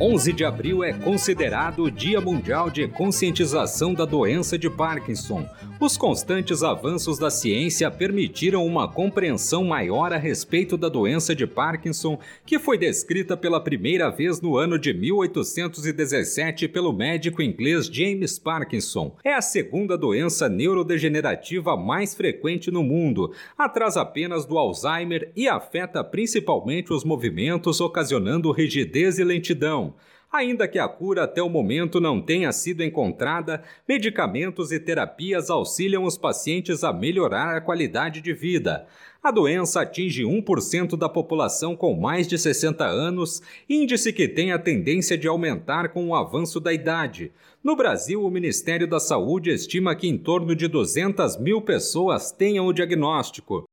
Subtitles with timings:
[0.00, 5.46] 11 de abril é considerado o Dia Mundial de Conscientização da Doença de Parkinson.
[5.80, 12.18] Os constantes avanços da ciência permitiram uma compreensão maior a respeito da doença de Parkinson,
[12.44, 19.16] que foi descrita pela primeira vez no ano de 1817 pelo médico inglês James Parkinson.
[19.24, 26.04] É a segunda doença neurodegenerativa mais frequente no mundo, atrás apenas do Alzheimer e afeta
[26.04, 29.94] principalmente os movimentos, ocasionando rigidez e lentidão.
[30.32, 36.04] Ainda que a cura até o momento não tenha sido encontrada, medicamentos e terapias auxiliam
[36.04, 38.86] os pacientes a melhorar a qualidade de vida.
[39.20, 44.58] A doença atinge 1% da população com mais de 60 anos, índice que tem a
[44.58, 47.32] tendência de aumentar com o avanço da idade.
[47.62, 52.66] No Brasil, o Ministério da Saúde estima que em torno de 200 mil pessoas tenham
[52.66, 53.64] o diagnóstico.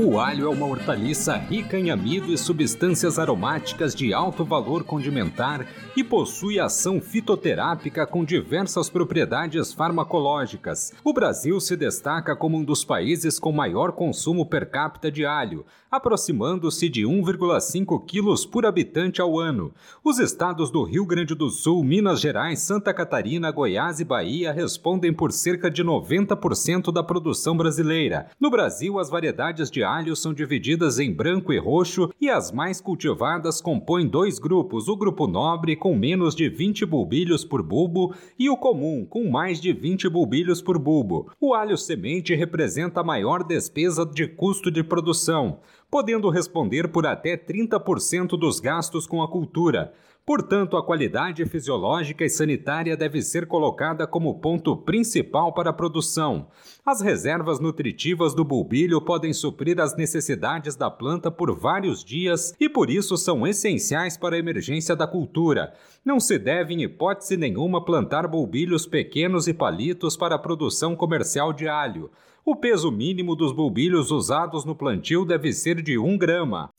[0.00, 5.66] O alho é uma hortaliça rica em amido e substâncias aromáticas de alto valor condimentar
[5.96, 10.92] e possui ação fitoterápica com diversas propriedades farmacológicas.
[11.02, 15.66] O Brasil se destaca como um dos países com maior consumo per capita de alho,
[15.90, 19.72] aproximando-se de 1,5 quilos por habitante ao ano.
[20.04, 25.12] Os estados do Rio Grande do Sul, Minas Gerais, Santa Catarina, Goiás e Bahia respondem
[25.12, 28.28] por cerca de 90% da produção brasileira.
[28.38, 32.80] No Brasil, as variedades de alho são divididas em branco e roxo e as mais
[32.80, 38.50] cultivadas compõem dois grupos: o grupo nobre, com menos de 20 bulbilhos por bulbo, e
[38.50, 41.32] o comum, com mais de 20 bulbilhos por bulbo.
[41.40, 45.60] O alho semente representa a maior despesa de custo de produção
[45.90, 49.92] podendo responder por até 30% dos gastos com a cultura.
[50.28, 56.48] Portanto, a qualidade fisiológica e sanitária deve ser colocada como ponto principal para a produção.
[56.84, 62.68] As reservas nutritivas do bulbilho podem suprir as necessidades da planta por vários dias e
[62.68, 65.72] por isso são essenciais para a emergência da cultura.
[66.04, 71.54] Não se deve, em hipótese nenhuma, plantar bulbilhos pequenos e palitos para a produção comercial
[71.54, 72.10] de alho.
[72.50, 76.70] O peso mínimo dos bulbilhos usados no plantio deve ser de 1 grama.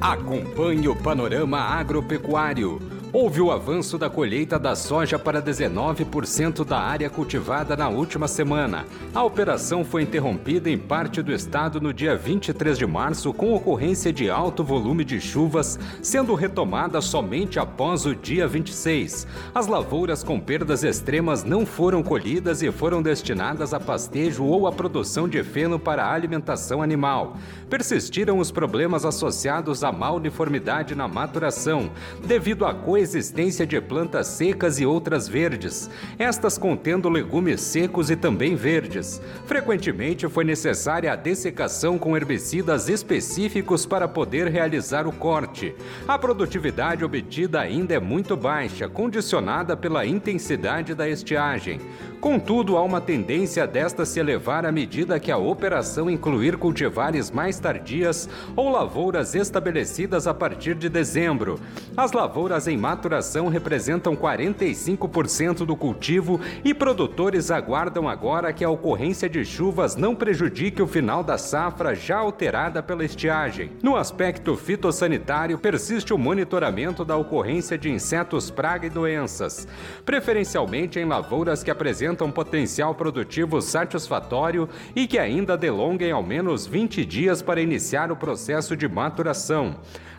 [0.00, 2.80] Acompanhe o panorama agropecuário
[3.18, 8.84] houve o avanço da colheita da soja para 19% da área cultivada na última semana.
[9.14, 14.12] A operação foi interrompida em parte do estado no dia 23 de março com ocorrência
[14.12, 19.26] de alto volume de chuvas, sendo retomada somente após o dia 26.
[19.54, 24.72] As lavouras com perdas extremas não foram colhidas e foram destinadas a pastejo ou a
[24.72, 27.38] produção de feno para alimentação animal.
[27.70, 31.90] Persistiram os problemas associados à má uniformidade na maturação,
[32.22, 38.16] devido à coisa existência de plantas secas e outras verdes, estas contendo legumes secos e
[38.16, 39.22] também verdes.
[39.46, 45.72] Frequentemente foi necessária a dessecação com herbicidas específicos para poder realizar o corte.
[46.08, 51.80] A produtividade obtida ainda é muito baixa, condicionada pela intensidade da estiagem.
[52.20, 57.60] Contudo, há uma tendência desta se elevar à medida que a operação incluir cultivares mais
[57.60, 61.60] tardias ou lavouras estabelecidas a partir de dezembro.
[61.96, 69.28] As lavouras em maturação representam 45% do cultivo e produtores aguardam agora que a ocorrência
[69.28, 73.70] de chuvas não prejudique o final da safra já alterada pela estiagem.
[73.82, 79.68] No aspecto fitossanitário, persiste o monitoramento da ocorrência de insetos praga e doenças,
[80.04, 86.66] preferencialmente em lavouras que apresentam apresentam potencial produtivo satisfatório e que ainda delonguem ao menos
[86.66, 89.76] 20 dias para iniciar o processo de maturação.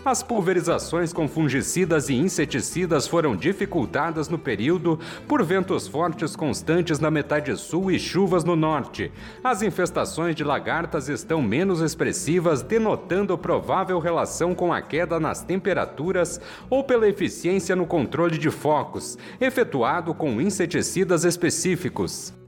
[0.08, 4.98] As pulverizações com fungicidas e inseticidas foram dificultadas no período
[5.28, 9.12] por ventos fortes constantes na metade sul e chuvas no norte.
[9.44, 16.40] As infestações de lagartas estão menos expressivas, denotando provável relação com a queda nas temperaturas
[16.70, 21.77] ou pela eficiência no controle de focos, efetuado com inseticidas específicos.
[21.78, 22.47] Quando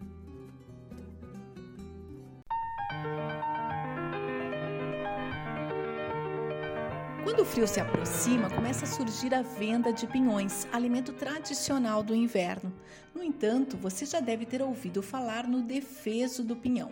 [7.59, 12.73] frio se aproxima, começa a surgir a venda de pinhões, alimento tradicional do inverno.
[13.13, 16.91] No entanto, você já deve ter ouvido falar no defeso do pinhão.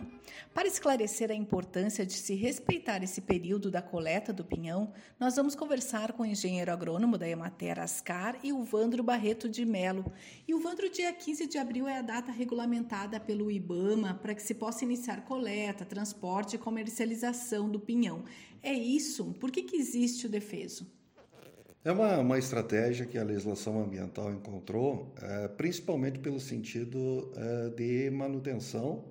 [0.52, 5.54] Para esclarecer a importância de se respeitar esse período da coleta do pinhão, nós vamos
[5.54, 10.12] conversar com o engenheiro agrônomo da Emater Ascar e o Vandro Barreto de Melo.
[10.46, 14.42] E o Vandro, dia 15 de abril é a data regulamentada pelo IBAMA para que
[14.42, 18.24] se possa iniciar coleta, transporte e comercialização do pinhão.
[18.62, 19.36] É isso?
[19.40, 20.57] Por que, que existe o defeso?
[21.84, 28.10] É uma, uma estratégia que a legislação ambiental encontrou, é, principalmente pelo sentido é, de
[28.10, 29.04] manutenção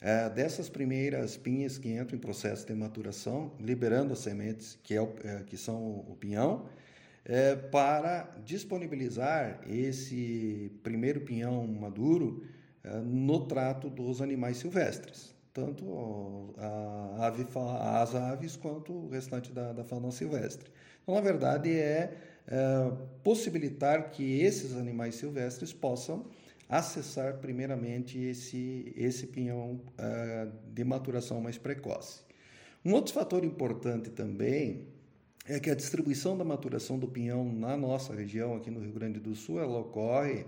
[0.00, 5.02] é, dessas primeiras pinhas que entram em processo de maturação, liberando as sementes, que, é,
[5.24, 6.66] é, que são o pinhão,
[7.24, 12.44] é, para disponibilizar esse primeiro pinhão maduro
[12.82, 17.46] é, no trato dos animais silvestres tanto a ave,
[17.80, 20.70] as aves quanto o restante da, da fauna silvestre.
[21.10, 22.16] Então, na verdade, é,
[22.46, 22.92] é
[23.24, 26.24] possibilitar que esses animais silvestres possam
[26.68, 32.20] acessar primeiramente esse, esse pinhão uh, de maturação mais precoce.
[32.84, 34.86] Um outro fator importante também
[35.48, 39.18] é que a distribuição da maturação do pinhão na nossa região, aqui no Rio Grande
[39.18, 40.46] do Sul, ela ocorre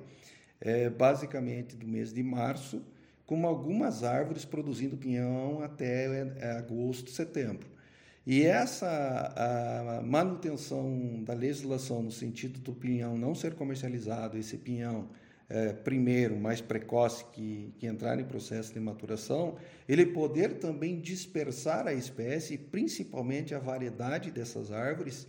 [0.60, 2.80] é, basicamente do mês de março
[3.26, 6.06] com algumas árvores produzindo pinhão até
[6.38, 7.72] é, agosto, setembro.
[8.24, 15.08] E essa manutenção da legislação no sentido do pinhão não ser comercializado, esse pinhão
[15.48, 19.56] é, primeiro, mais precoce, que, que entrar em processo de maturação,
[19.88, 25.26] ele poder também dispersar a espécie, principalmente a variedade dessas árvores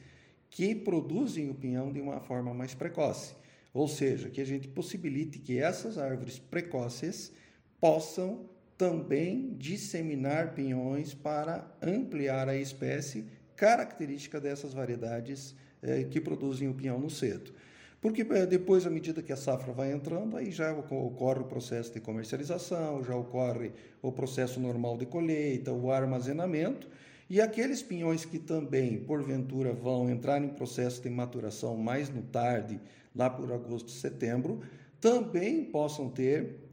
[0.49, 3.35] que produzem o pinhão de uma forma mais precoce.
[3.73, 7.33] Ou seja, que a gente possibilite que essas árvores precoces
[7.81, 8.47] possam
[8.83, 13.23] também disseminar pinhões para ampliar a espécie
[13.55, 17.53] característica dessas variedades eh, que produzem o pinhão no cedo.
[18.01, 21.93] Porque eh, depois, à medida que a safra vai entrando, aí já ocorre o processo
[21.93, 23.71] de comercialização, já ocorre
[24.01, 26.89] o processo normal de colheita, o armazenamento,
[27.29, 32.81] e aqueles pinhões que também, porventura, vão entrar em processo de maturação mais no tarde,
[33.15, 34.59] lá por agosto, setembro,
[34.99, 36.63] também possam ter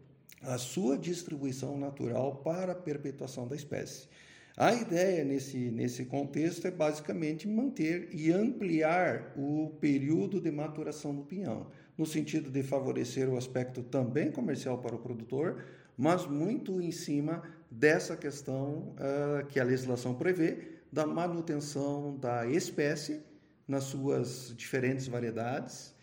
[0.42, 4.08] a sua distribuição natural para a perpetuação da espécie.
[4.56, 11.22] A ideia nesse, nesse contexto é basicamente manter e ampliar o período de maturação do
[11.22, 15.64] pinhão, no sentido de favorecer o aspecto também comercial para o produtor,
[15.96, 23.22] mas muito em cima dessa questão uh, que a legislação prevê da manutenção da espécie
[23.66, 25.94] nas suas diferentes variedades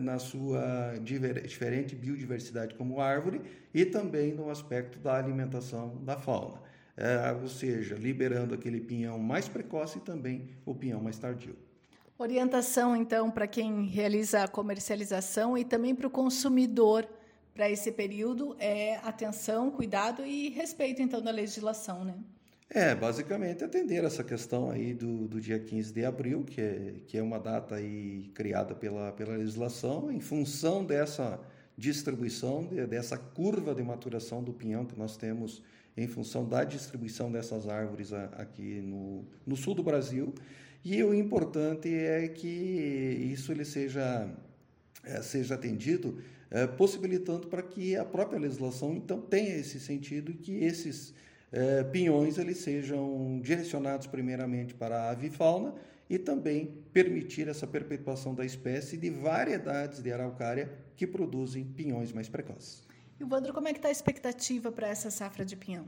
[0.00, 3.40] na sua diferente biodiversidade como árvore
[3.74, 6.60] e também no aspecto da alimentação da fauna.
[6.96, 11.54] É, ou seja, liberando aquele pinhão mais precoce e também o pinhão mais tardio.
[12.18, 17.06] Orientação, então, para quem realiza a comercialização e também para o consumidor
[17.54, 22.14] para esse período é atenção, cuidado e respeito, então, da legislação, né?
[22.68, 27.16] É, basicamente atender essa questão aí do, do dia 15 de abril, que é, que
[27.16, 31.40] é uma data aí criada pela, pela legislação, em função dessa
[31.78, 35.62] distribuição, de, dessa curva de maturação do pinhão que nós temos
[35.96, 40.34] em função da distribuição dessas árvores a, aqui no, no sul do Brasil.
[40.84, 44.28] E o importante é que isso ele seja,
[45.04, 46.18] é, seja atendido,
[46.50, 51.14] é, possibilitando para que a própria legislação então tenha esse sentido que esses
[51.52, 55.74] é, pinhões eles sejam direcionados primeiramente para a avifauna
[56.08, 62.28] e também permitir essa perpetuação da espécie de variedades de araucária que produzem pinhões mais
[62.28, 62.84] precoces.
[63.18, 65.86] E o Vandro, como é que está a expectativa para essa safra de pinhão?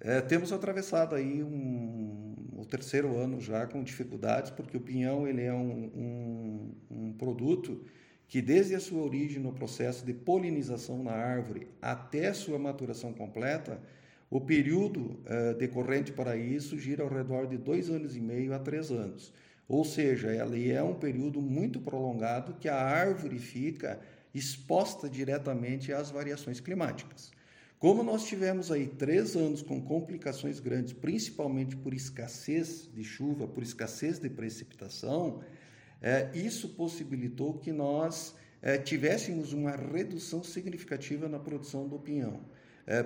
[0.00, 5.42] É, temos atravessado aí um, o terceiro ano já com dificuldades, porque o pinhão ele
[5.42, 7.82] é um, um, um produto
[8.28, 13.80] que desde a sua origem no processo de polinização na árvore até sua maturação completa,
[14.28, 18.58] o período uh, decorrente para isso gira ao redor de dois anos e meio a
[18.58, 19.32] três anos.
[19.68, 24.00] Ou seja, ela é um período muito prolongado que a árvore fica
[24.34, 27.32] exposta diretamente às variações climáticas.
[27.78, 33.62] Como nós tivemos aí três anos com complicações grandes, principalmente por escassez de chuva, por
[33.62, 35.40] escassez de precipitação,
[36.00, 42.40] é, isso possibilitou que nós é, tivéssemos uma redução significativa na produção do pinhão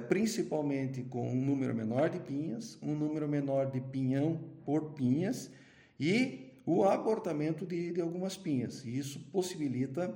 [0.08, 5.50] principalmente com um número menor de pinhas, um número menor de pinhão por pinhas
[5.98, 8.84] e o abortamento de, de algumas pinhas.
[8.84, 10.14] E isso possibilita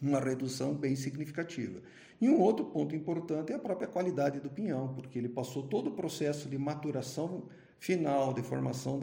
[0.00, 1.80] uma redução bem significativa.
[2.20, 5.88] E um outro ponto importante é a própria qualidade do pinhão, porque ele passou todo
[5.88, 9.00] o processo de maturação final, de formação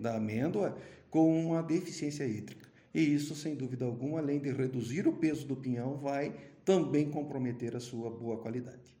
[0.00, 0.76] da amêndoa,
[1.10, 2.68] com uma deficiência hídrica.
[2.92, 7.76] E isso, sem dúvida alguma, além de reduzir o peso do pinhão, vai também comprometer
[7.76, 8.96] a sua boa qualidade.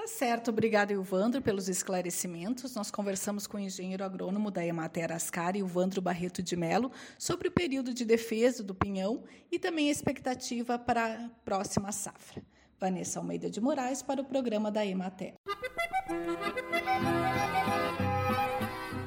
[0.00, 2.74] Tá certo, obrigada, Ilvandro, pelos esclarecimentos.
[2.74, 7.50] Nós conversamos com o engenheiro agrônomo da Emater Ascar, Ilvandro Barreto de Melo, sobre o
[7.50, 12.42] período de defesa do pinhão e também a expectativa para a próxima safra.
[12.78, 15.34] Vanessa Almeida de Moraes para o programa da Emater.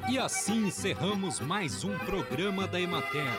[0.08, 3.34] E assim encerramos mais um programa da Emater.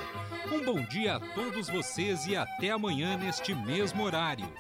[0.53, 4.53] Um bom dia a todos vocês e até amanhã neste mesmo horário.